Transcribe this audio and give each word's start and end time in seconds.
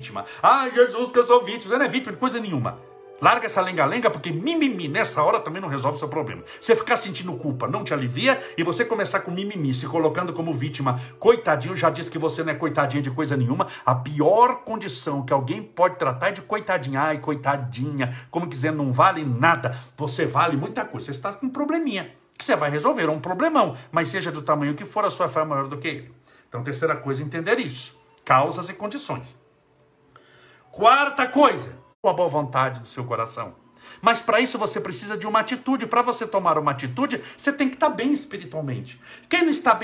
Vítima. 0.00 0.24
Ah, 0.42 0.68
Jesus, 0.70 1.10
que 1.10 1.18
eu 1.18 1.26
sou 1.26 1.44
vítima. 1.44 1.72
Você 1.72 1.78
não 1.78 1.86
é 1.86 1.88
vítima 1.88 2.12
de 2.12 2.18
coisa 2.18 2.40
nenhuma. 2.40 2.78
Larga 3.20 3.46
essa 3.46 3.60
lenga-lenga, 3.60 4.10
porque 4.10 4.30
mimimi 4.30 4.88
nessa 4.88 5.22
hora 5.22 5.38
também 5.40 5.60
não 5.60 5.68
resolve 5.68 5.96
o 5.96 5.98
seu 5.98 6.08
problema. 6.08 6.42
Você 6.58 6.74
ficar 6.74 6.96
sentindo 6.96 7.34
culpa 7.34 7.68
não 7.68 7.84
te 7.84 7.92
alivia 7.92 8.40
e 8.56 8.62
você 8.62 8.82
começar 8.82 9.20
com 9.20 9.30
mimimi, 9.30 9.74
se 9.74 9.86
colocando 9.86 10.32
como 10.32 10.54
vítima. 10.54 10.98
Coitadinho, 11.18 11.76
já 11.76 11.90
disse 11.90 12.10
que 12.10 12.18
você 12.18 12.42
não 12.42 12.52
é 12.52 12.54
coitadinha 12.54 13.02
de 13.02 13.10
coisa 13.10 13.36
nenhuma. 13.36 13.66
A 13.84 13.94
pior 13.94 14.64
condição 14.64 15.22
que 15.22 15.34
alguém 15.34 15.62
pode 15.62 15.96
tratar 15.96 16.30
é 16.30 16.32
de 16.32 16.40
coitadinha. 16.40 17.00
Ai, 17.02 17.18
coitadinha, 17.18 18.10
como 18.30 18.48
quiser, 18.48 18.72
não 18.72 18.90
vale 18.90 19.22
nada. 19.22 19.78
Você 19.98 20.24
vale 20.24 20.56
muita 20.56 20.82
coisa. 20.86 21.06
Você 21.06 21.12
está 21.12 21.30
com 21.34 21.46
um 21.46 21.50
probleminha 21.50 22.10
que 22.40 22.44
você 22.46 22.56
vai 22.56 22.70
resolver, 22.70 23.10
um 23.10 23.20
problemão, 23.20 23.76
mas 23.92 24.08
seja 24.08 24.32
do 24.32 24.40
tamanho 24.40 24.74
que 24.74 24.86
for, 24.86 25.04
a 25.04 25.10
sua 25.10 25.28
fé 25.28 25.42
é 25.42 25.44
maior 25.44 25.68
do 25.68 25.76
que 25.76 25.88
ele. 25.88 26.10
Então, 26.50 26.64
terceira 26.64 26.96
coisa, 26.96 27.22
entender 27.22 27.60
isso. 27.60 27.96
Causas 28.24 28.68
e 28.68 28.74
condições. 28.74 29.36
Quarta 30.72 31.26
coisa, 31.28 31.78
a 32.04 32.12
boa 32.12 32.28
vontade 32.28 32.80
do 32.80 32.86
seu 32.86 33.04
coração. 33.04 33.54
Mas 34.02 34.20
para 34.20 34.40
isso 34.40 34.58
você 34.58 34.80
precisa 34.80 35.16
de 35.16 35.26
uma 35.26 35.40
atitude. 35.40 35.86
Para 35.86 36.02
você 36.02 36.26
tomar 36.26 36.58
uma 36.58 36.72
atitude, 36.72 37.22
você 37.36 37.52
tem 37.52 37.68
que 37.68 37.76
estar 37.76 37.90
bem 37.90 38.12
espiritualmente. 38.12 39.00
Quem 39.28 39.42
não 39.42 39.50
está 39.50 39.74
bem 39.74 39.78